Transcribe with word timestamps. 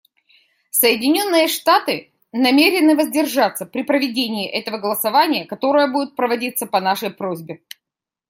Соединенные 0.71 1.47
Штаты 1.47 2.11
намерены 2.31 2.95
воздержаться 2.95 3.67
при 3.67 3.83
проведении 3.83 4.49
этого 4.49 4.79
голосования, 4.79 5.45
которое 5.45 5.85
будет 5.91 6.15
проводиться 6.15 6.65
по 6.65 6.81
нашей 6.81 7.11
просьбе. 7.11 7.61